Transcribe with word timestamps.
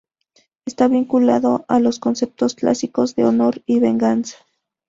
Está 0.65 0.87
vinculado 0.87 1.63
a 1.67 1.79
los 1.79 1.99
conceptos 1.99 2.55
clásicos 2.55 3.13
de 3.13 3.23
honor 3.25 3.61
y 3.67 3.79
venganza. 3.79 4.37